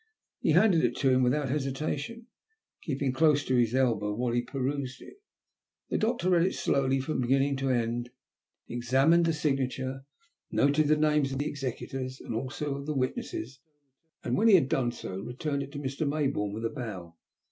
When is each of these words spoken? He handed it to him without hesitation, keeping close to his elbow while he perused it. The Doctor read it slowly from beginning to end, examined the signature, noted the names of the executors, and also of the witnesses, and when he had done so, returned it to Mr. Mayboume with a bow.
He 0.39 0.53
handed 0.53 0.83
it 0.83 0.95
to 0.95 1.11
him 1.11 1.21
without 1.21 1.49
hesitation, 1.49 2.25
keeping 2.81 3.13
close 3.13 3.45
to 3.45 3.53
his 3.55 3.75
elbow 3.75 4.15
while 4.15 4.33
he 4.33 4.41
perused 4.41 4.99
it. 4.99 5.21
The 5.89 5.99
Doctor 5.99 6.31
read 6.31 6.43
it 6.47 6.55
slowly 6.55 6.99
from 6.99 7.21
beginning 7.21 7.55
to 7.57 7.69
end, 7.69 8.09
examined 8.67 9.25
the 9.25 9.31
signature, 9.33 10.03
noted 10.49 10.87
the 10.87 10.97
names 10.97 11.33
of 11.33 11.37
the 11.37 11.47
executors, 11.47 12.19
and 12.19 12.33
also 12.33 12.73
of 12.79 12.87
the 12.87 12.95
witnesses, 12.95 13.59
and 14.23 14.35
when 14.35 14.47
he 14.47 14.55
had 14.55 14.69
done 14.69 14.91
so, 14.91 15.19
returned 15.19 15.61
it 15.61 15.71
to 15.73 15.77
Mr. 15.77 16.07
Mayboume 16.09 16.51
with 16.51 16.65
a 16.65 16.71
bow. 16.71 17.15